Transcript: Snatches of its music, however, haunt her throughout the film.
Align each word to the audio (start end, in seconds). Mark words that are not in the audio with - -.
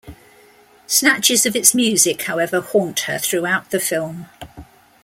Snatches 0.87 1.45
of 1.45 1.55
its 1.55 1.75
music, 1.75 2.23
however, 2.23 2.59
haunt 2.59 3.01
her 3.01 3.19
throughout 3.19 3.69
the 3.69 3.79
film. 3.79 4.25